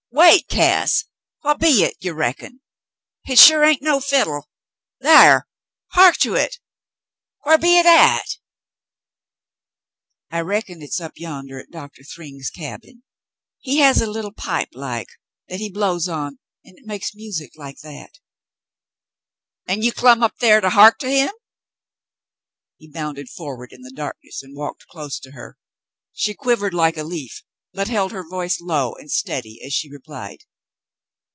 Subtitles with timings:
[0.13, 1.05] "Wait, Cass.
[1.41, 2.59] What be hit, ye reckon.^
[3.23, 4.49] Hit sure hain't no fiddle.
[5.01, 5.47] Thar!
[5.93, 6.59] Heark to hit.
[7.45, 8.25] Whar be hit at .'^"
[10.31, 13.03] "I reckon it's up yonder at Doctor Thryng's cabin.
[13.59, 15.07] He has a little pipe like,
[15.47, 18.19] that he blows on and it makes music like that."
[19.65, 21.31] "An' you clum' up thar to heark to him?"
[22.77, 25.57] He bounded forward in the darkness and walked close to her.
[26.13, 27.43] She quivered like a leaf,
[27.73, 30.41] but held her voice low and steady as she replied.